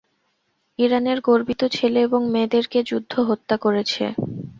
ইরানের 0.79 1.19
গর্বিত 1.21 1.61
ছেলে 1.71 1.99
এবং 2.01 2.21
মেয়েদেরকে, 2.33 2.79
যুদ্ধ 2.83 3.13
হত্যা 3.29 3.55
করেছে। 3.57 4.03